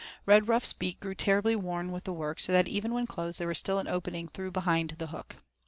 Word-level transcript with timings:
Redruff's 0.25 0.73
beak 0.73 0.99
grew 0.99 1.13
terribly 1.13 1.55
worn 1.55 1.91
with 1.91 2.05
the 2.05 2.11
work, 2.11 2.39
so 2.39 2.51
that 2.51 2.67
even 2.67 2.91
when 2.91 3.05
closed 3.05 3.37
there 3.39 3.47
was 3.47 3.59
still 3.59 3.77
an 3.77 3.87
opening 3.87 4.27
through 4.27 4.49
behind 4.49 4.95
the 4.97 5.05
hook. 5.13 5.35